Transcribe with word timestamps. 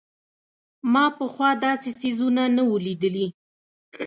ما 0.93 1.05
پخوا 1.17 1.49
داسې 1.65 1.89
څيزونه 2.01 2.43
نه 2.55 2.63
وو 2.67 2.77
لېدلي. 2.85 3.27